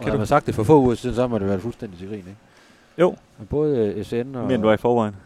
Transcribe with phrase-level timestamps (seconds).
[0.00, 2.08] Og har man sagt det for få uger siden, så må det være fuldstændig til
[2.08, 2.36] grin, ikke?
[2.98, 3.16] Jo.
[3.38, 4.54] Men både øh, SN og...
[4.54, 5.16] End du er i forvejen.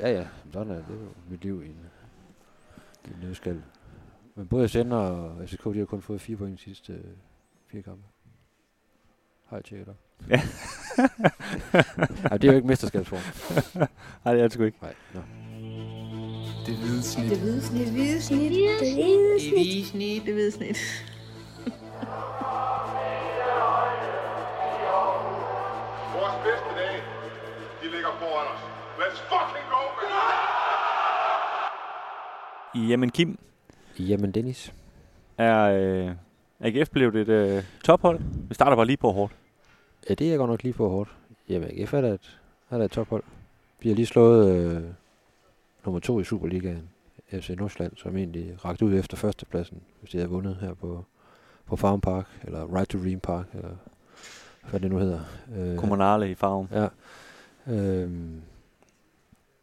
[0.00, 0.26] Ja, ja.
[0.52, 0.84] Sådan er det.
[0.88, 1.76] Det er jo mit liv i en,
[3.04, 3.62] i en nødskal.
[4.34, 6.98] Men både SN og FCK, de har kun fået fire point i de sidste øh,
[7.72, 8.02] fire kampe.
[9.46, 9.96] Har jeg tjekket op.
[10.28, 10.40] Ja.
[12.30, 13.20] Ej, det er jo ikke mesterskabsform.
[14.24, 14.78] Nej, det er det sgu ikke.
[14.82, 15.20] Nej, nå.
[16.66, 17.30] Det hvide snit.
[17.30, 17.86] Det hvide snit.
[17.86, 18.40] Det hvide snit.
[18.40, 19.52] Det hvide snit.
[19.52, 20.22] hvide snit.
[20.26, 20.76] Det hvide snit.
[26.34, 26.98] Vores bedste dage,
[27.82, 28.60] de ligger foran os.
[29.00, 29.80] Let's fucking go,
[32.74, 32.88] man!
[32.88, 33.38] Jamen Kim,
[33.98, 34.74] Jamen Dennis.
[35.38, 36.10] er øh,
[36.60, 38.20] AGF blevet et øh, tophold?
[38.48, 39.32] Vi starter bare lige på hårdt.
[40.08, 41.10] Ja, det er godt nok lige på hårdt.
[41.48, 43.22] Jamen, AGF er da et, er da et tophold.
[43.80, 44.82] Vi har lige slået øh,
[45.84, 46.88] nummer to i Superligaen,
[47.32, 51.04] FC Nordsjælland, som egentlig rakt ud efter førstepladsen, hvis de havde vundet her på,
[51.66, 53.70] på Farm Park, eller Right to Dream Park, eller
[54.70, 55.20] hvad det nu hedder.
[55.56, 56.68] Øh, Kommunale i farven.
[56.72, 56.88] Ja.
[57.66, 58.40] Øhm,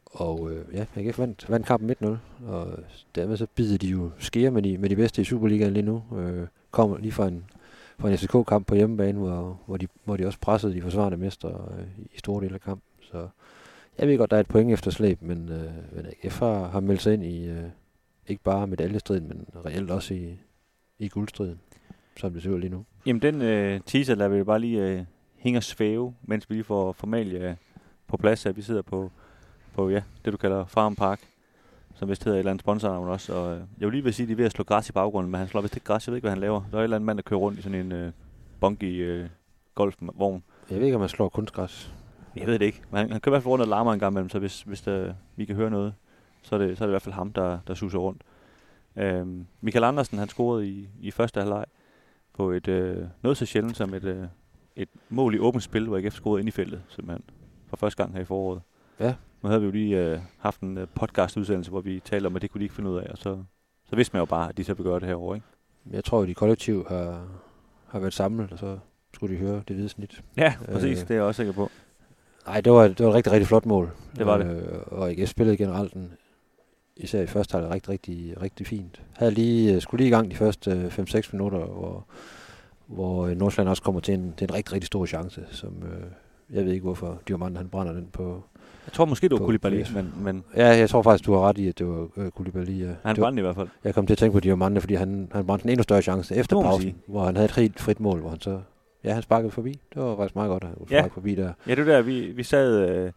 [0.05, 2.07] og øh, ja, AGF vandt, vandt kampen 1-0,
[2.47, 2.79] og
[3.15, 6.03] dermed så bider de jo skære med de, med de bedste i Superligaen lige nu.
[6.17, 7.45] Øh, kommer lige fra en,
[7.99, 11.49] fra en FCK-kamp på hjemmebane, hvor, hvor, de, hvor de også pressede de forsvarende mestre
[11.49, 12.91] øh, i store dele af kampen.
[13.01, 13.27] Så
[13.97, 16.79] jeg ved godt, der er et point efter slæb, men, øh, men AGF har, har
[16.79, 17.63] meldt sig ind i øh,
[18.27, 20.39] ikke bare medaljestriden, men reelt også i,
[20.99, 21.59] i guldstriden,
[22.21, 22.85] som det ser ud lige nu.
[23.05, 25.03] Jamen den øh, teaser lader vi bare lige øh,
[25.37, 27.55] hænge og svæve, mens vi lige får formalia
[28.07, 29.11] på plads, at vi sidder på,
[29.73, 31.19] på ja, det du kalder Farm Park,
[31.95, 33.33] som vist hedder et eller andet sponsornavn også.
[33.33, 34.91] Og, øh, jeg vil lige vil sige, at de er ved at slå græs i
[34.91, 36.61] baggrunden, men han slår vist ikke græs, jeg ved ikke, hvad han laver.
[36.71, 38.11] Der er et eller andet mand, der kører rundt i sådan en øh,
[38.59, 39.29] bunky øh,
[39.75, 40.43] golfvogn.
[40.69, 41.93] Jeg ved ikke, om man slår kunstgræs.
[42.35, 43.99] Jeg ved det ikke, men han, han kører i hvert fald rundt og larmer en
[43.99, 45.93] gang imellem, så hvis, hvis der, vi kan høre noget,
[46.41, 48.21] så er, det, så er det i hvert fald ham, der, der suser rundt.
[48.95, 51.65] Øhm, Michael Andersen, han scorede i, i første halvleg
[52.33, 54.23] på et øh, noget så sjældent som et, øh,
[54.75, 57.23] et mål i åbent spil, hvor AGF scorede ind i feltet, simpelthen,
[57.67, 58.61] for første gang her i foråret.
[58.99, 59.15] Ja.
[59.43, 62.41] Nu havde vi jo lige øh, haft en øh, podcast-udsendelse, hvor vi talte om, at
[62.41, 63.43] det kunne de ikke finde ud af, og så,
[63.89, 65.47] så vidste man jo bare, at de så vil gøre det herovre, ikke?
[65.91, 67.27] Jeg tror, at de kollektiv har,
[67.87, 68.77] har været samlet, og så
[69.13, 70.23] skulle de høre det hvide snit.
[70.37, 71.07] Ja, præcis, Øh.
[71.07, 71.69] det er jeg også sikker på.
[72.45, 73.91] Nej, det var, det var et rigtig, rigtig flot mål.
[74.15, 74.45] Det var det.
[74.71, 76.13] Øh, og AGF spillede generelt den,
[76.97, 79.01] især i første halvleg rigtig, rigtig, rigtig fint.
[79.13, 82.05] Havde lige, øh, skulle lige i gang de første øh, 5-6 minutter, hvor,
[82.87, 86.03] hvor øh, Nordsjælland også kommer til en, til en rigtig, rigtig stor chance, som øh,
[86.57, 88.43] jeg ved ikke, hvorfor Diamant han brænder den på.
[88.85, 91.57] Jeg tror måske, det var Koulibaly, men, men Ja, jeg tror faktisk, du har ret
[91.57, 92.69] i, at det var øh, Koulibaly.
[92.79, 92.85] Ja.
[92.85, 93.67] han var, brændte i hvert fald.
[93.83, 96.35] jeg kom til at tænke på Diamante, fordi han, han brændte en endnu større chance
[96.35, 96.95] efter pausen, sige.
[97.07, 98.61] hvor han havde et helt frit mål, hvor han så...
[99.03, 99.79] Ja, han sparkede forbi.
[99.93, 101.05] Det var faktisk meget godt, at han Ja.
[101.13, 101.53] forbi der.
[101.67, 103.11] Ja, det er der, vi, vi sad øh,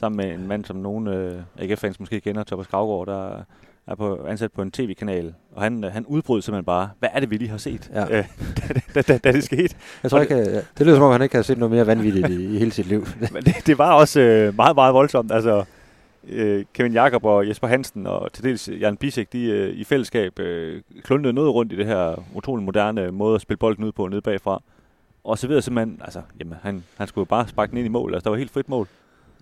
[0.00, 3.42] sammen med en mand, som nogle øh, AGF-fans måske kender, Thomas Gravgaard, der
[3.86, 7.20] er på, ansat på en tv-kanal, og han, øh, han udbrød simpelthen bare, hvad er
[7.20, 8.04] det, vi lige har set, Ja.
[8.18, 8.24] øh,
[8.56, 9.74] da, da, da, da det skete.
[10.02, 12.28] Jeg tror ikke, det, det lyder som om, han ikke har set noget mere vanvittigt
[12.28, 13.06] i, i hele sit liv.
[13.32, 15.32] Men det, det var også øh, meget, meget voldsomt.
[15.32, 15.64] Altså,
[16.28, 20.38] øh, Kevin Jakob og Jesper Hansen og til dels Jan Bisek, de øh, i fællesskab
[20.38, 24.08] øh, klundede noget rundt i det her utrolig moderne måde at spille bolden ud på
[24.08, 24.62] nede bagfra.
[25.24, 27.90] Og så videre simpelthen, altså, jamen, han, han skulle jo bare sparke den ind i
[27.90, 28.14] mål.
[28.14, 28.88] Altså, der var helt frit mål.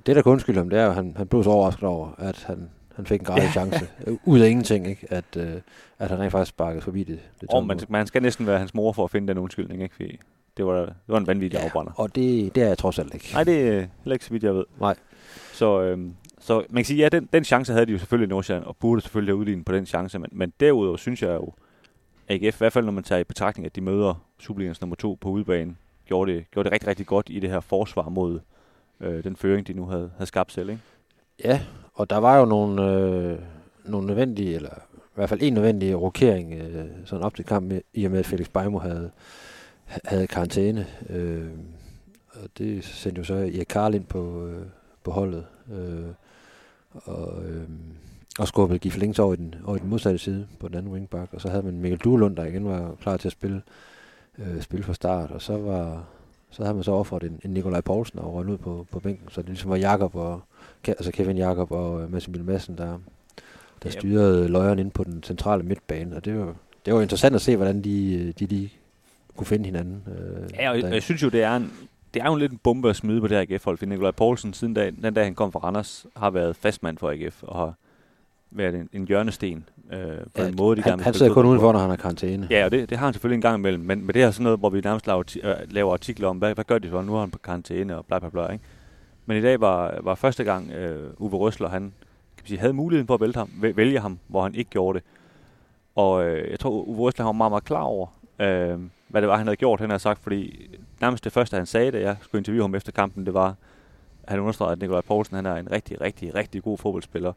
[0.06, 2.44] Det, der kan undskylde ham, det er, at han, han blev så overrasket over, at
[2.46, 3.88] han, han fik en gratis chance.
[4.24, 5.06] Ud af ingenting, ikke?
[5.10, 5.54] At, øh,
[5.98, 7.20] at han rent faktisk sparkede forbi det.
[7.40, 9.94] det Og man, man skal næsten være hans mor for at finde den undskyldning, ikke?
[9.94, 10.18] Fordi
[10.56, 11.64] det var, det var en vanvittig ja.
[11.64, 11.92] afbrænder.
[11.96, 13.30] Og det, det er jeg trods alt ikke.
[13.32, 14.64] Nej, det er heller ikke så vidt, jeg ved.
[14.80, 14.94] Nej.
[15.52, 18.30] Så, øhm, så man kan sige, ja, den, den chance havde de jo selvfølgelig i
[18.30, 20.18] Nordsjælland, og burde selvfølgelig have udlignet på den chance.
[20.18, 21.52] Men, men derudover synes jeg jo,
[22.28, 25.18] AGF, i hvert fald når man tager i betragtning, at de møder Superligans nummer to
[25.20, 25.76] på udebane,
[26.06, 28.40] gjorde det, gjorde det rigtig, rigtig godt i det her forsvar mod
[29.00, 30.70] øh, den føring, de nu havde, havde skabt selv.
[30.70, 30.82] Ikke?
[31.44, 31.60] Ja,
[31.94, 33.38] og der var jo nogle, øh,
[33.84, 38.04] nogle nødvendige, eller i hvert fald en nødvendig rokering øh, sådan op til kampen, i
[38.04, 39.10] og med at Felix Beimo havde,
[40.04, 40.86] havde karantæne.
[41.10, 41.48] Øh,
[42.32, 44.66] og det sendte jo så Erik Karl ind på, øh,
[45.04, 45.46] på holdet.
[45.72, 46.08] Øh,
[46.90, 47.68] og, øh,
[48.38, 50.92] og skubbede Gif Links over i, den, over i den modsatte side på den anden
[50.92, 51.34] wingback.
[51.34, 53.62] Og så havde man Mikkel Duelund, der igen var klar til at spille,
[54.38, 55.30] øh, spille fra start.
[55.30, 56.04] Og så var
[56.50, 59.28] så havde man så offret en, en Nikolaj Poulsen og røget ud på, på bænken.
[59.30, 60.40] Så det ligesom var Jakob og,
[60.86, 62.98] altså Kevin Jakob og øh, Mads Emil Madsen, der,
[63.82, 66.16] der styrede løjeren ind på den centrale midtbane.
[66.16, 66.54] Og det var,
[66.86, 68.68] det var interessant at se, hvordan de, øh, de, de
[69.36, 70.02] kunne finde hinanden.
[70.06, 71.72] Øh, Ja, og jeg, jeg synes jo, det er en,
[72.14, 74.10] det er jo en lidt en bombe at smide på det her AGF-hold, fordi Nikolaj
[74.10, 77.56] Poulsen, siden dag, den dag han kom fra Randers, har været fastmand for AGF, og
[77.58, 77.74] har
[78.50, 79.98] været en, en hjørnesten øh,
[80.34, 82.46] på Ja, en måde, de han, han sidder kun udenfor, når han har karantæne.
[82.50, 84.44] Ja, og det, det har han selvfølgelig en gang imellem, men, men det er sådan
[84.44, 87.02] noget, hvor vi nærmest laver, øh, laver artikler om, hvad, hvad gør de så?
[87.02, 88.64] Nu er han på karantæne og bla bla bla, ikke?
[89.26, 91.92] Men i dag var, var første gang, øh, Uwe Røsler, han
[92.36, 94.98] kan sige, havde muligheden for at vælge ham, væ- vælge ham, hvor han ikke gjorde
[94.98, 95.06] det.
[95.96, 98.06] Og øh, jeg tror, Uwe Røsler var meget, meget klar over,
[98.40, 100.68] øh, hvad det var, han havde gjort, han havde sagt, fordi
[101.00, 103.54] nærmest det første, han sagde, da jeg skulle interviewe ham efter kampen, det var,
[104.28, 107.32] han understregede, at Nikolaj Poulsen han er en rigtig, rigtig, rigtig god fodboldspiller.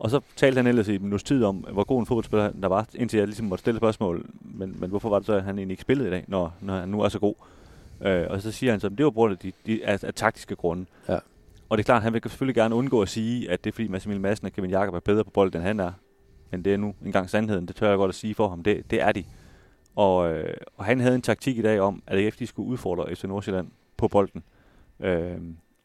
[0.00, 2.68] Og så talte han ellers i en minuts tid om, hvor god en fodboldspiller der
[2.68, 5.58] var, indtil jeg ligesom måtte stille spørgsmål, men, men hvorfor var det så, at han
[5.58, 7.34] egentlig ikke spillede i dag, når, når han nu er så god?
[8.00, 10.04] Øh, og så siger han så, at det var på grund af, de, de, af,
[10.04, 10.86] af taktiske grunde.
[11.08, 11.18] Ja.
[11.68, 13.74] Og det er klart, at han vil selvfølgelig gerne undgå at sige, at det er
[13.74, 15.92] fordi Mads Emil Madsen og Kevin Jakob er bedre på bolden, end han er.
[16.50, 18.90] Men det er nu engang sandheden, det tør jeg godt at sige for ham, det,
[18.90, 19.24] det er de.
[19.96, 23.16] Og, øh, og han havde en taktik i dag om, at AGF de skulle udfordre
[23.16, 24.42] FC Nordsjælland på bolden.
[25.00, 25.36] Øh,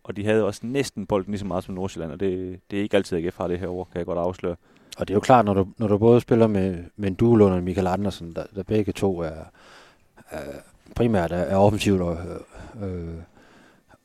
[0.06, 2.84] og de havde også næsten bolden lige så meget som Nordsjælland, og det, det er
[2.84, 4.56] ikke altid AGF har det her kan jeg godt afsløre.
[4.98, 7.42] Og det er jo klart, når du, når du både spiller med, med en duel
[7.42, 9.44] under Michael Andersen, der, der begge to er,
[10.30, 10.42] er
[10.96, 12.18] primært er, er offensivt og,
[12.82, 13.16] øh, øh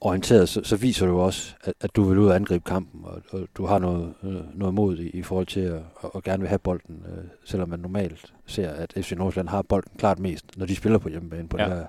[0.01, 3.23] orienteret, så, så viser du også, at, at du vil ud og angribe kampen, og,
[3.31, 6.41] og du har noget, øh, noget mod i, i forhold til at og, og gerne
[6.41, 10.45] vil have bolden, øh, selvom man normalt ser, at FC Nordsjælland har bolden klart mest,
[10.59, 11.65] når de spiller på hjemmebane på, Ja.
[11.65, 11.85] det, her,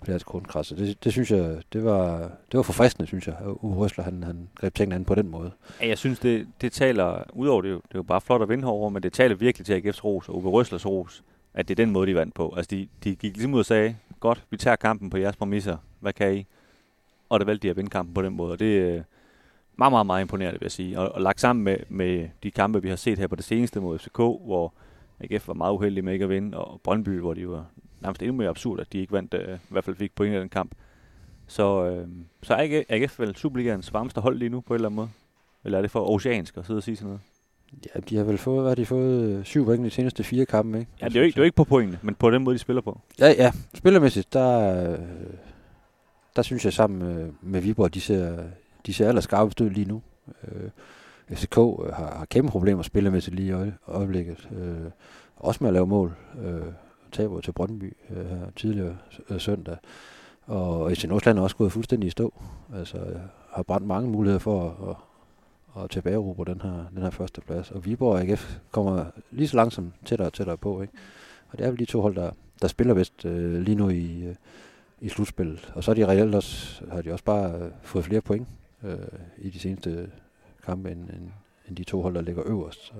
[0.00, 2.18] på det her det, det synes jeg, det var,
[2.52, 5.28] det var forfriskende, synes jeg, at Uwe Røsler, han, han greb tingene an på den
[5.28, 5.50] måde.
[5.82, 8.42] Ja, jeg synes, det, det taler, udover det, er jo- det er jo bare flot
[8.42, 11.22] at vinde herovre, men det taler virkelig til AGF's ros og Uwe Røslers ros,
[11.54, 12.54] at det er den måde, de vandt på.
[12.56, 15.76] Altså, de, de gik ligesom ud og sagde, godt, vi tager kampen på jeres præmisser,
[16.00, 16.46] hvad kan I?
[17.28, 19.02] Og der valgte de at vinde kampen på den måde, og det er
[19.76, 21.00] meget, meget, meget imponerende, vil jeg sige.
[21.00, 23.80] Og, og lagt sammen med, med de kampe, vi har set her på det seneste
[23.80, 24.74] mod FCK, hvor
[25.20, 27.66] AGF var meget uheldig med ikke at vinde, og Brøndby, hvor de var
[28.00, 30.38] nærmest endnu mere absurd, at de ikke vandt, øh, i hvert fald fik point i
[30.38, 30.72] den kamp.
[31.46, 32.08] Så, øh,
[32.42, 35.08] så er AGF, vel Superligaens varmeste hold lige nu, på en eller anden måde?
[35.64, 37.20] Eller er det for oceansk at sidde og sige sådan noget?
[37.94, 39.22] Ja, de har vel fået, hvad har de fået?
[39.22, 40.90] øh, Syv point i de seneste fire kampe, ikke?
[41.00, 42.54] Ja, det er jo ikke, det er jo ikke på pointene, men på den måde,
[42.54, 43.00] de spiller på.
[43.20, 43.52] Ja, ja.
[43.74, 44.98] Spillermæssigt, der, øh,
[46.36, 48.38] der synes jeg sammen med, med Viborg, de ser,
[48.86, 50.02] de ser allerskarpest ud lige nu.
[50.48, 50.70] Øh,
[51.36, 54.48] FCK øh, har, har kæmpe problemer spillermæssigt lige i øje, øjeblikket.
[54.52, 54.90] Øh,
[55.36, 56.16] også med at lave mål.
[56.44, 56.72] Øh,
[57.12, 58.96] taber til Brøndby øh, her tidligere
[59.30, 59.76] øh, søndag.
[60.46, 62.34] Og FC Nordsjælland er også gået fuldstændig i stå.
[62.74, 64.96] Altså øh, har brændt mange muligheder for at,
[65.76, 67.70] at, at tilbagerubre den her, den her første plads.
[67.70, 70.82] Og Viborg og AGF kommer lige så langsomt tættere og tættere på.
[70.82, 70.94] Ikke?
[71.48, 72.30] Og det er vel de to hold, der,
[72.62, 74.34] der spiller bedst øh, lige nu i, øh,
[75.00, 75.72] i slutspillet.
[75.74, 78.48] Og så er de reelt også, har de også bare øh, fået flere point
[78.84, 78.96] øh,
[79.38, 80.10] i de seneste
[80.66, 81.30] kampe, end, end,
[81.68, 82.86] end de to hold, der ligger øverst.
[82.86, 82.92] Så.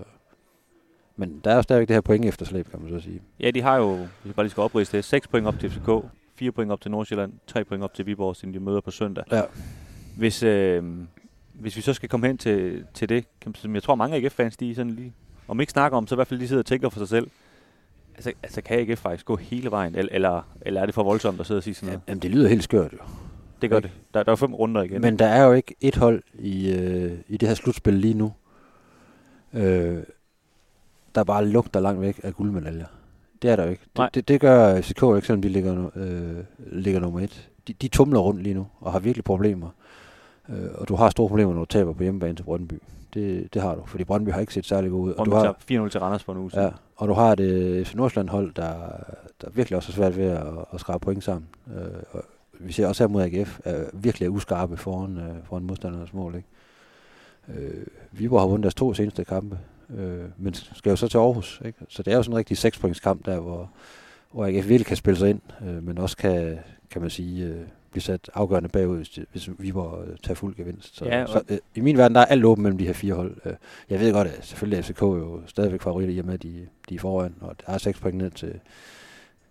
[1.16, 3.22] Men der er jo stadigvæk det her point efterslæb, kan man så sige.
[3.40, 5.70] Ja, de har jo, hvis jeg bare lige skal oprise det, 6 point op til
[5.70, 5.90] FCK,
[6.34, 9.24] 4 point op til Nordsjælland, 3 point op til Viborg, siden de møder på søndag.
[9.32, 9.42] Ja.
[10.16, 10.84] Hvis, øh,
[11.52, 14.74] hvis vi så skal komme hen til, til det, som jeg tror mange AGF-fans, de
[14.74, 15.12] sådan lige,
[15.48, 17.30] om ikke snakker om, så i hvert fald lige sidder og tænker for sig selv.
[18.16, 21.40] Altså, altså kan AGF faktisk gå hele vejen, eller, eller, eller er det for voldsomt
[21.40, 22.00] at sidde og sige sådan noget?
[22.08, 22.98] Jamen, det lyder helt skørt jo.
[23.62, 23.90] Det gør det.
[24.14, 25.00] Der, der er fem runder igen.
[25.00, 28.32] Men der er jo ikke et hold i, øh, i det her slutspil lige nu,
[29.52, 30.02] øh,
[31.14, 32.86] der bare lugter langt væk af guldmedaljer.
[33.42, 33.82] Det er der jo ikke.
[33.96, 37.48] Det, det, det gør FCK jo ikke, selvom de ligger, øh, ligger nummer et.
[37.68, 39.68] De, de tumler rundt lige nu og har virkelig problemer.
[40.48, 42.74] Øh, og du har store problemer, når du taber på hjemmebane til Brøndby.
[43.16, 45.12] Det, det har du, fordi Brøndby har ikke set særlig god ud.
[45.12, 46.50] Og og du har, tager 4-0 til Randers for en uge.
[46.54, 48.74] Ja, og du har et FC Nordsjælland hold, der,
[49.42, 51.48] der virkelig også er svært ved at, at skrabe point sammen.
[51.76, 52.22] Øh, og
[52.52, 56.34] vi ser også her mod AGF, er virkelig er uskarpe foran, øh, foran modstandernes mål.
[56.34, 56.48] Ikke?
[57.48, 59.58] Øh, Viborg har vundet deres to seneste kampe,
[59.96, 61.62] øh, men skal jo så til Aarhus.
[61.64, 61.78] Ikke?
[61.88, 63.70] Så det er jo sådan en rigtig sekspointskamp der, hvor,
[64.32, 66.58] hvor AGF virkelig kan spille sig ind, øh, men også kan,
[66.90, 67.60] kan man sige, øh,
[67.96, 70.96] blive sat afgørende bagud, hvis, Viborg øh, tager fuld gevinst.
[70.96, 73.14] Så, Ja, så øh, i min verden, der er alt åbent mellem de her fire
[73.14, 73.36] hold.
[73.44, 73.52] Øh,
[73.90, 76.66] jeg ved godt, at selvfølgelig er FCK jo stadigvæk favoritter i og med, at de,
[76.88, 78.60] de er foran, og der er seks point ned til,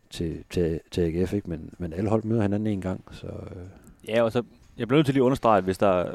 [0.09, 1.49] til, til, til AGF, ikke?
[1.49, 3.61] Men, men alle hold møder hinanden en gang, så øh,
[4.07, 4.43] Ja, og så
[4.77, 6.11] jeg bliver nødt til lige at understrege, at hvis der er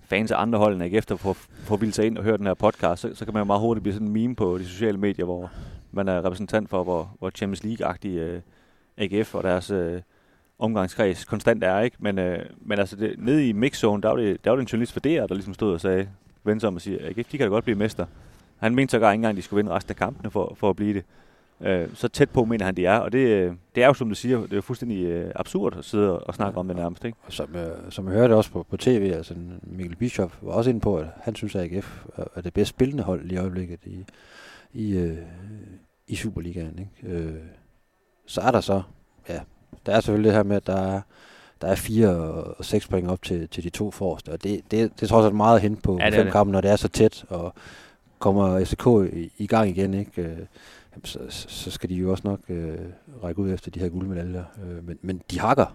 [0.00, 1.32] fans af andre hold end AGF, der får,
[1.64, 3.60] får vildt sig ind og høre den her podcast, så, så kan man jo meget
[3.60, 5.50] hurtigt blive sådan en meme på de sociale medier, hvor
[5.92, 8.40] man er repræsentant for, hvor, hvor Champions League-agtig øh,
[8.96, 10.00] AGF og deres øh,
[10.58, 11.96] omgangskreds konstant er, ikke?
[12.00, 14.68] Men, øh, men altså, det, nede i mixzone, der var det, der var det en
[14.68, 16.08] journalist for DR, der ligesom stod og sagde,
[16.44, 18.06] vendte sig om og siger, AGF, de kan da godt blive mester.
[18.58, 20.76] Han mente sågar ikke engang, at de skulle vinde resten af kampene for, for at
[20.76, 21.04] blive det.
[21.60, 22.98] Øh, så tæt på mener han, de er.
[22.98, 25.76] Og det, øh, det er jo, som du siger, det er jo fuldstændig øh, absurd
[25.78, 27.04] at sidde og snakke om det nærmest.
[27.04, 27.18] Ikke?
[27.26, 30.70] Og som, øh, som jeg hørte også på, på tv, altså Mikkel Bischoff var også
[30.70, 33.78] inde på, at han synes, at AGF er- er det bedst spillende hold i øjeblikket
[33.84, 34.04] i,
[34.72, 35.18] i, øh,
[36.06, 36.78] i Superligaen.
[37.02, 37.16] Ikke?
[37.16, 37.34] Øh,
[38.26, 38.82] så er der så,
[39.28, 39.40] ja,
[39.86, 41.00] der er selvfølgelig det her med, at der er,
[41.62, 44.90] der er fire og seks point op til, til de to forreste, og det, det,
[44.94, 46.32] det er trods alt meget hen på Ja, er fem det.
[46.32, 47.54] kampe, når det er så tæt, og
[48.18, 50.22] kommer FCK i, i gang igen, ikke?
[50.22, 50.38] Øh,
[51.04, 52.78] så, så skal de jo også nok øh,
[53.22, 54.44] række ud efter de her guldmedaljer.
[54.64, 55.66] Øh, men, men de hakker.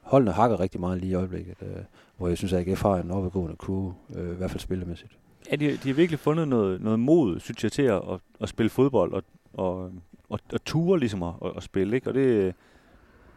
[0.00, 1.68] Holdene hakker rigtig meget lige i øjeblikket, øh,
[2.16, 5.12] hvor jeg synes, at AGF har en opadgående kurve, øh, i hvert fald spillemæssigt.
[5.50, 8.48] Ja, de, de har virkelig fundet noget, noget mod, synes jeg, til at, at, at
[8.48, 9.90] spille fodbold og, og,
[10.28, 11.96] og, og ture ligesom at, at spille.
[11.96, 12.08] Ikke?
[12.10, 12.54] Og det,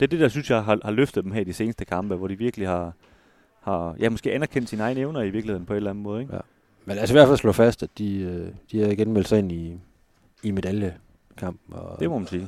[0.01, 2.15] det er det, der synes jeg har, har løftet dem her i de seneste kampe,
[2.15, 2.93] hvor de virkelig har,
[3.59, 6.21] har ja, måske anerkendt sine egne evner i virkeligheden på en eller anden måde.
[6.21, 6.35] Ikke?
[6.35, 6.39] Ja.
[6.85, 9.39] Men altså i hvert fald slå fast, at de, øh, de har igen meldt sig
[9.39, 9.77] ind i,
[10.43, 11.73] i medaljekampen.
[11.73, 12.47] Og Det må man sige.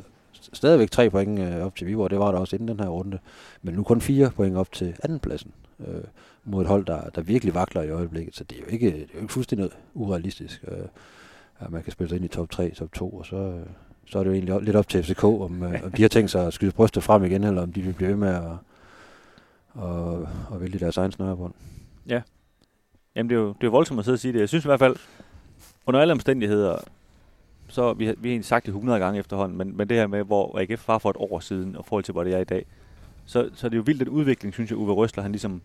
[0.53, 3.19] stadigvæk tre point øh, op til Viborg, det var der også inden den her runde.
[3.61, 6.03] Men nu kun fire point op til andenpladsen øh,
[6.43, 8.35] mod et hold, der, der virkelig vakler i øjeblikket.
[8.35, 10.77] Så det er jo ikke, det er jo ikke fuldstændig urealistisk, øh,
[11.59, 13.65] at man kan spille sig ind i top 3, top 2, og så, øh,
[14.05, 16.31] så er det jo egentlig lidt op til FCK, om, øh, om de har tænkt
[16.31, 18.57] sig at skyde brystet frem igen, eller om de vil blive ved med at,
[19.73, 21.53] og, og vælge deres egen snørebånd.
[23.15, 24.39] Jamen, det er, jo, det er jo voldsomt at sidde og sige det.
[24.39, 24.95] Jeg synes i hvert fald,
[25.85, 26.77] under alle omstændigheder,
[27.67, 30.07] så vi har, vi har egentlig sagt det 100 gange efterhånden, men, men det her
[30.07, 32.43] med, hvor AGF var for et år siden, og forhold til, hvor det er i
[32.43, 32.65] dag,
[33.25, 35.61] så, så er det jo vildt den udvikling, synes jeg, Uwe Røsler, han ligesom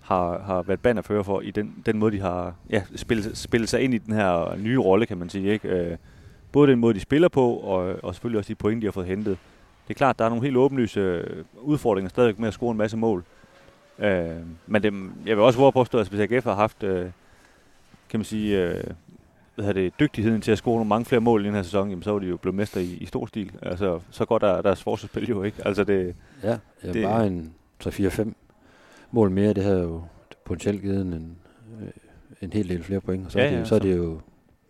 [0.00, 3.80] har, har været bannerfører for, i den, den måde, de har ja, spillet, spillet sig
[3.80, 5.52] ind i den her nye rolle, kan man sige.
[5.52, 5.68] Ikke?
[5.68, 5.96] Øh,
[6.56, 9.06] Både den måde, de spiller på, og, og selvfølgelig også de point, de har fået
[9.06, 9.38] hentet.
[9.88, 12.76] Det er klart, der er nogle helt åbenlyse øh, udfordringer stadig med at score en
[12.76, 13.24] masse mål.
[13.98, 14.26] Øh,
[14.66, 14.92] men det,
[15.26, 17.06] jeg vil også våge påstå, at hvis AGF har haft, øh,
[18.10, 18.84] kan man sige, øh,
[19.54, 22.02] hvad det, dygtigheden til at score nogle mange flere mål i den her sæson, jamen,
[22.02, 23.52] så var de jo blevet mester i, i stor stil.
[23.62, 25.58] Altså, så går der deres forsvarsspil jo ikke.
[25.66, 27.52] Altså, det, Ja, ja Det- det, bare en
[27.84, 28.32] 3-4-5
[29.10, 30.02] mål mere, det havde jo
[30.44, 31.36] potentielt givet en, en,
[31.82, 31.88] øh,
[32.40, 33.96] en hel del flere point, og så, Ja, er, ja, det, så er så- det
[33.96, 34.20] jo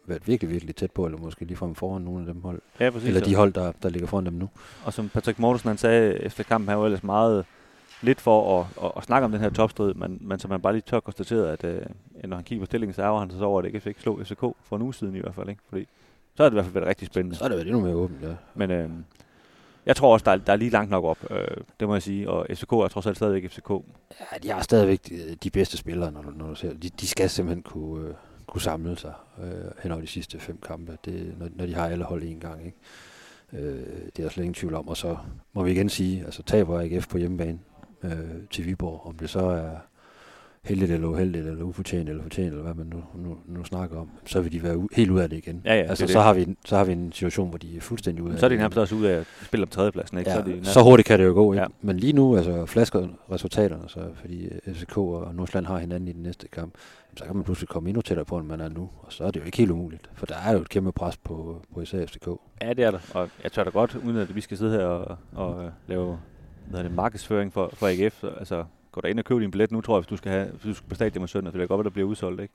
[0.09, 3.09] været virkelig, virkelig tæt på, eller måske ligefrem foran nogle af dem hold, ja, præcis.
[3.09, 4.49] eller de hold, der, der ligger foran dem nu.
[4.85, 7.45] Og som Patrick Mortensen han sagde efter kampen, han var ellers meget
[8.03, 10.73] lidt for at, at, at snakke om den her topstrid, men, men som man bare
[10.73, 11.81] lige tør konstatere, at øh,
[12.25, 14.41] når han kigger på stillingen, så ærger han sig så over, at ikke slog FCK
[14.41, 15.49] for en uge siden i hvert fald.
[15.49, 15.63] Ikke?
[15.69, 15.89] Fordi
[16.35, 17.37] så har det i hvert fald været rigtig spændende.
[17.37, 18.35] Så er det været endnu mere åbent, ja.
[18.55, 18.91] Men øh,
[19.87, 22.03] jeg tror også, der er, der er lige langt nok op, øh, det må jeg
[22.03, 22.31] sige.
[22.31, 23.71] Og FCK er trods alt stadigvæk FCK.
[23.71, 27.07] Ja, de har stadigvæk de, de bedste spillere, når du, når du ser de, de
[27.07, 28.15] skal simpelthen kunne, øh,
[28.47, 29.13] kunne samle sig
[29.43, 32.41] øh, hen over de sidste fem kampe, det, når, når de har alle hold en
[32.41, 32.67] gang.
[32.67, 32.79] Ikke?
[33.53, 34.89] Øh, det er der slet ingen tvivl om.
[34.89, 35.17] Og så
[35.53, 37.59] må vi igen sige, altså taber AGF på hjemmebane
[38.03, 39.77] øh, til Viborg, om det så er
[40.67, 44.11] heldigt eller uheldigt, eller ufortjent eller fortjent, eller hvad man nu, nu, nu snakker om,
[44.27, 45.63] så vil de være u- helt ud af det igen.
[45.65, 46.23] Ja, ja, det altså, er så, det.
[46.25, 48.47] har vi, en- så har vi en situation, hvor de er fuldstændig ude af Så
[48.47, 50.19] er det de nærmest også ud af at spille om tredjepladsen.
[50.19, 50.31] Ikke?
[50.31, 51.63] Ja, så, er de så hurtigt kan det jo gå, ikke?
[51.63, 51.67] Ja.
[51.81, 56.13] Men lige nu, altså flasker resultaterne, så, fordi øh, FCK og Nordsjælland har hinanden i
[56.13, 56.75] den næste kamp,
[57.17, 58.91] så kan man pludselig komme endnu tættere på, end man er nu.
[58.99, 61.17] Og så er det jo ikke helt umuligt, for der er jo et kæmpe pres
[61.17, 62.29] på, på især FCK.
[62.63, 62.99] Ja, det er der.
[63.15, 66.19] Og jeg tør da godt, uden at vi skal sidde her og, og øh, lave
[66.71, 68.21] hvad det, markedsføring for, for AGF.
[68.21, 68.65] Så, altså,
[68.97, 70.63] gå der ind og køb din billet nu, tror jeg, hvis du skal, have, hvis
[70.63, 71.53] du skal på stadion med søndag.
[71.53, 72.55] Så det er godt, at der bliver udsolgt, ikke?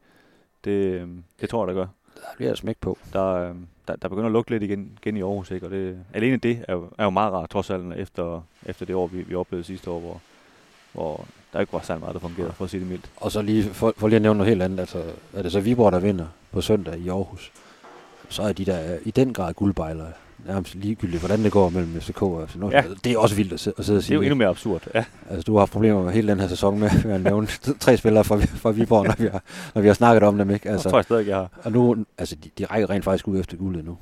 [0.66, 1.08] Det, øh,
[1.42, 1.88] det tror jeg, der gør.
[2.16, 2.98] Der bliver smæk på.
[3.14, 3.56] Der, øh,
[3.88, 5.66] der, der begynder at lukke lidt igen, igen i Aarhus, ikke?
[5.66, 8.96] Og det, alene det er jo, er jo meget rart, trods alt, efter, efter det
[8.96, 10.22] år, vi, vi oplevede sidste år, hvor,
[10.94, 13.12] hvor der ikke var særlig meget, der fungerede, for at sige det mildt.
[13.18, 15.60] Og så lige, for, for lige at nævne noget helt andet, altså er det så
[15.60, 17.52] Viborg, der vinder på søndag i Aarhus,
[18.32, 20.08] så er de der i den grad guldbejlere.
[20.48, 22.90] Nærmest ligegyldigt, hvordan det går mellem FCK og FC Nordsjælland.
[22.90, 23.10] Ja.
[23.10, 24.16] Det er også vildt at, sidde- og Det er sige.
[24.16, 24.82] jo endnu mere absurd.
[24.96, 27.48] Ja, Altså, du har haft problemer med hele den her sæson med, med at nævne
[27.80, 29.44] tre spillere fra, fra Viborg, når vi, har,
[29.76, 30.70] når vi har snakket om dem, ikke?
[30.70, 31.50] altså, Altså, tror jeg stadig, jeg har.
[31.64, 33.98] Og nu, altså, de, de rækker rent faktisk ud efter guldet nu.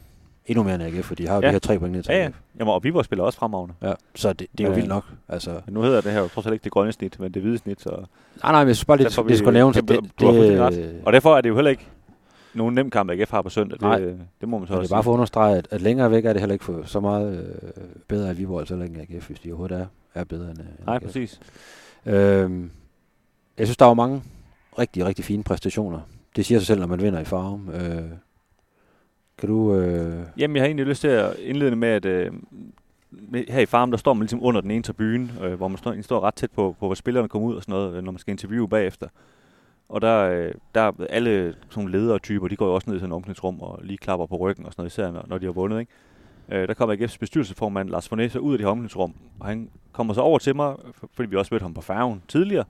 [0.45, 1.47] Endnu mere end AGF, for de har jo Ja.
[1.47, 2.29] de her tre point ned til Ja, ja.
[2.59, 3.73] Jamen, og Viborg spiller også fremragende.
[3.83, 3.93] ja.
[4.15, 4.75] Så det, det er jo Ja.
[4.75, 5.03] vildt nok.
[5.29, 7.41] Altså, Men nu hedder det her jo trods alt ikke det grønne snit, men det
[7.41, 9.87] hvide snit, så nej, nej, men jeg synes bare lige, Derfor det skulle nævnes, at
[9.87, 10.73] det, det, du har fuldstændig ret.
[10.73, 11.85] det, Og derfor er det jo heller ikke
[12.53, 13.77] nogen nem kamp, AGF har på søndag.
[13.81, 13.99] Nej.
[13.99, 15.81] Det, det må man så men det også er bare for at understrege, at, at
[15.81, 19.15] længere væk er det heller ikke for så meget øh, bedre af Viborg, heller ikke
[19.15, 21.05] AGF, hvis de overhovedet er, er bedre end, øh, end Nej, AGF.
[21.05, 21.39] præcis.
[22.05, 22.71] Øhm,
[23.57, 24.23] jeg synes, der var mange
[24.79, 25.99] rigtig, rigtig fine præstationer.
[26.35, 27.69] Det siger sig selv, når man vinder i Farum.
[27.69, 28.03] Øh,
[29.37, 29.75] kan du...
[29.75, 32.31] Øh, Jamen, jeg har egentlig lyst til at indlede med, at øh,
[33.47, 35.91] her i farmen, der står man ligesom under den ene tribune, øh, hvor man står,
[35.91, 38.19] egentlig står ret tæt på, på, hvor spillerne kommer ud og sådan noget, når man
[38.19, 39.07] skal interviewe bagefter.
[39.89, 43.11] Og der, øh, der er alle sådan ledertyper, de går jo også ned i sådan
[43.11, 45.51] et omklædningsrum og lige klapper på ryggen og sådan noget, især når, når de har
[45.53, 45.79] vundet.
[45.79, 45.91] Ikke?
[46.49, 50.13] Øh, der kommer AGF's bestyrelsesformand Lars Fornæs ud af det her omklædningsrum, og han kommer
[50.13, 52.63] så over til mig, for- fordi vi også mødte ham på færgen tidligere,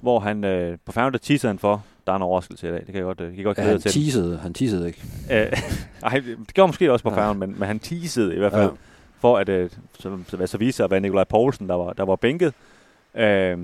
[0.00, 2.78] hvor han øh, på færgen, der teaser han for, der er en overraskelse i dag,
[2.78, 4.02] det kan jeg godt, øh, kan jeg godt ja, glæde han jer til.
[4.04, 5.02] teasede, han teasede ikke.
[5.32, 5.52] Øh,
[6.02, 7.16] ej, det gjorde måske også på Ja.
[7.16, 8.68] færgen, men, men han teasede i hvert fald, Ja.
[8.68, 8.74] ja.
[9.18, 12.04] for at, øh, som hvad så viser sig at være Nikolaj Poulsen, der var, der
[12.04, 12.54] var bænket.
[13.14, 13.58] Øh,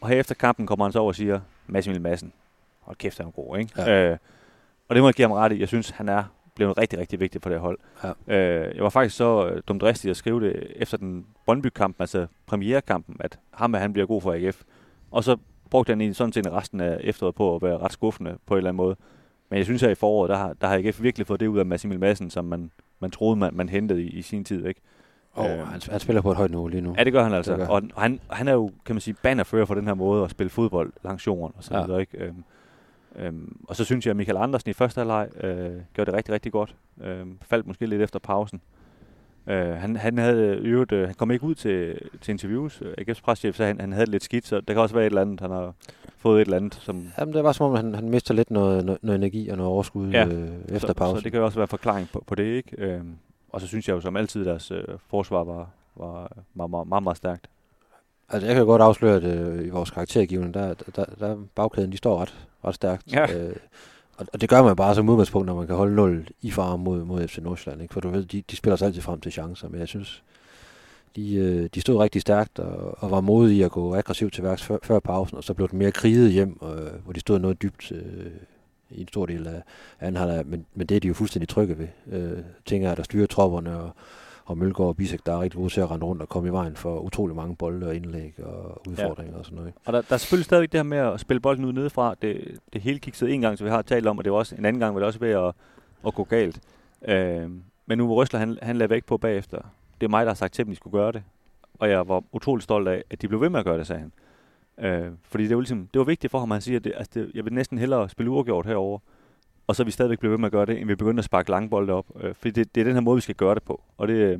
[0.00, 2.32] og her efter kampen kommer han så over og siger, Mads Emil Madsen,
[2.80, 3.82] hold kæft, han er god, ikke?
[3.82, 4.10] Ja.
[4.10, 4.18] Øh,
[4.88, 5.60] og det må jeg give ham ret i.
[5.60, 7.78] Jeg synes, han er blevet rigtig, rigtig vigtig for det hold.
[8.04, 8.12] Ja.
[8.36, 13.16] Øh, jeg var faktisk så øh, dumdristig at skrive det efter den Brøndby-kampen, altså premierekampen,
[13.20, 14.62] at ham han bliver god for AGF.
[15.10, 15.36] Og så
[15.70, 18.70] brugte han sådan set resten af efteråret på at være ret skuffende på en eller
[18.70, 18.96] anden måde.
[19.50, 21.58] Men jeg synes, at i foråret, der har, der har AGF virkelig fået det ud
[21.58, 22.70] af Mads Emil Madsen, som man,
[23.00, 24.66] man troede, man, man hentede i, i sin tid.
[24.66, 24.80] Ikke?
[25.36, 25.66] Og Øh.
[25.68, 26.94] han, han spiller på et højt niveau lige nu.
[26.98, 27.52] Ja, det gør han altså.
[27.52, 30.24] Det gør Og han, han er jo, kan man sige, bannerfører for den her måde
[30.24, 31.84] at spille fodbold langs jorden og så Ja.
[31.84, 32.18] videre, ikke?
[32.18, 32.44] Øhm,
[33.16, 36.34] øhm, og så synes jeg, at Michael Andersen i første halvleg øh, gjorde det rigtig,
[36.34, 36.74] rigtig godt.
[37.04, 38.60] Øhm, faldt måske lidt efter pausen.
[39.46, 42.82] Øh, han, han havde øvrigt, øh, han kom ikke ud til, til interviews.
[43.00, 45.10] AGF's preschef sagde, han, han havde det lidt skidt, så der kan også være et
[45.10, 45.74] eller andet, han har
[46.18, 47.06] fået et eller andet, som...
[47.18, 49.72] Jamen, det var som om, han, han mister lidt noget, noget, noget energi og noget
[49.72, 51.16] overskud Ja, øh, efter så, pausen.
[51.20, 52.76] Så det kan også være forklaring på, på det, ikke?
[52.78, 53.00] Øh,
[53.48, 57.02] og så synes jeg jo som altid, deres øh, forsvar var, var meget, meget, meget,
[57.02, 57.48] meget stærkt.
[58.28, 61.96] Altså, jeg kan godt afsløre, at øh, i vores karaktergivning, der, der, der bagkæden, de
[61.96, 62.34] står ret,
[62.64, 63.12] ret stærkt.
[63.12, 63.36] Ja.
[63.36, 63.56] Øh,
[64.16, 66.76] og, og det gør man bare som udgangspunkt, når man kan holde 0 i far
[66.76, 67.82] mod, mod FC Nordsjælland.
[67.82, 67.94] Ikke?
[67.94, 70.22] For du ved, de, de spiller sig altid frem til chancer, men jeg synes,
[71.16, 74.62] de, øh, de stod rigtig stærkt og, og var modige at gå aggressivt til værks
[74.62, 77.62] før, før pausen, og så blev det mere kriget hjem, øh, hvor de stod noget
[77.62, 78.30] dybt øh,
[78.90, 79.62] i en stor del af
[80.00, 81.88] anden halvleg, men, men det er de jo fuldstændig trygge ved.
[82.12, 83.90] Øh, tænker jeg, der styrer tropperne, og,
[84.44, 86.52] og Mølgaard og Bisek, der er rigtig gode til at rende rundt og komme i
[86.52, 89.38] vejen for utrolig mange bolde og indlæg og udfordringer ja.
[89.38, 89.68] og sådan noget.
[89.68, 89.78] Ikke?
[89.84, 92.14] Og der, der er selvfølgelig stadigvæk det her med at spille bolden ud nedefra.
[92.22, 94.54] Det, det hele kiksede en gang, som vi har talt om, og det var også
[94.54, 95.52] en anden gang, hvor det også ved at,
[96.06, 96.60] at gå galt.
[97.08, 97.50] Øh,
[97.86, 99.58] men nu var Røsler, han, han lagde væk på bagefter.
[100.00, 101.22] Det er mig, der har sagt til dem, de skulle gøre det.
[101.78, 104.00] Og jeg var utrolig stolt af, at de blev ved med at gøre det, sagde
[104.00, 104.12] han.
[104.80, 106.92] Øh, fordi det var, ligesom, det var vigtigt for ham, at han siger, at det,
[106.96, 108.98] altså det, jeg vil næsten hellere spille uafgjort herover
[109.66, 111.50] og så vi stadigvæk blive ved med at gøre det, end vi begynder at sparke
[111.50, 112.06] lange bolde op.
[112.20, 113.82] Øh, fordi det, det er den her måde, vi skal gøre det på.
[113.98, 114.38] Og det, øh,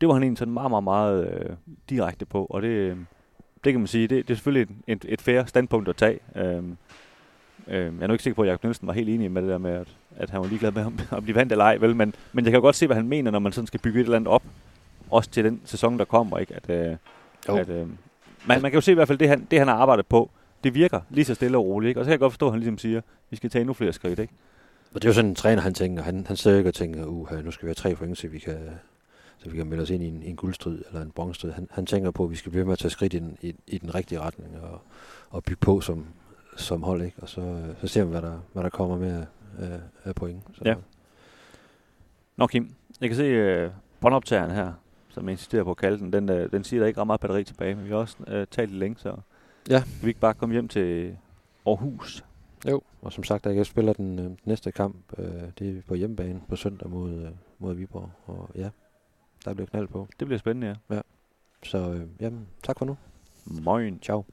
[0.00, 1.56] det var han egentlig sådan meget, meget, meget øh,
[1.90, 2.46] direkte på.
[2.50, 2.96] Og det, øh,
[3.64, 6.18] det kan man sige, det, det er selvfølgelig et, et, et fair standpunkt at tage.
[6.36, 6.64] Øh, øh,
[7.68, 9.58] jeg er nu ikke sikker på, at Jakob Nielsen var helt enig med det der
[9.58, 11.76] med, at, at han var ligeglad med at blive vandt eller ej.
[11.76, 11.96] Vel?
[11.96, 14.04] Men, men jeg kan godt se, hvad han mener, når man sådan skal bygge et
[14.04, 14.42] eller andet op.
[15.10, 16.38] Også til den sæson, der kommer.
[16.38, 16.54] Ikke?
[16.54, 16.96] At, øh,
[17.48, 17.56] Jo.
[17.56, 17.86] at, øh,
[18.46, 20.30] man, man kan jo se i hvert fald, det han, det han har arbejdet på,
[20.64, 21.88] det virker lige så stille og roligt.
[21.88, 22.00] Ikke?
[22.00, 23.92] Og så kan jeg godt forstå, at han ligesom siger, vi skal tage endnu flere
[23.92, 24.18] skridt.
[24.18, 24.32] Ikke?
[24.94, 26.02] Og det er jo sådan en træner, han tænker.
[26.02, 28.38] Han, han sidder ikke og tænker, uh, nu skal vi have tre point, så vi
[28.38, 28.58] kan,
[29.38, 31.50] så vi kan melde os ind i en, en guldstrid eller en bronzestrid.
[31.52, 33.54] Han, han tænker på, at vi skal blive med at tage skridt i den, i,
[33.66, 34.80] i den rigtige retning og,
[35.30, 36.06] og bygge på som,
[36.56, 37.02] som hold.
[37.02, 37.16] Ikke?
[37.22, 39.26] Og så, øh, så ser vi, hvad der, hvad der kommer med af,
[39.58, 40.42] af, af point.
[40.54, 40.74] Så, Ja.
[42.36, 43.70] Nå Kim, jeg kan se øh,
[44.00, 44.72] båndoptageren her,
[45.14, 47.20] som jeg insisterer på at kalde den, den, øh, den siger, der ikke ret meget
[47.20, 49.16] batteri tilbage, men vi har også øh, talt lidt længe, så
[49.70, 49.78] Ja.
[49.80, 51.16] kan vi ikke bare komme hjem til
[51.66, 52.24] Aarhus?
[52.68, 54.96] Jo, og som sagt, jeg spiller den øh, næste kamp.
[55.18, 55.26] Øh,
[55.58, 58.10] det er på hjemmebane på søndag mod, øh, mod Viborg.
[58.26, 58.70] Og ja,
[59.44, 60.08] der bliver knald på.
[60.20, 61.00] Det bliver spændende, ja.
[61.62, 62.96] Så øh, jamen, tak for nu.
[63.44, 63.98] Moin.
[64.02, 64.24] Ciao.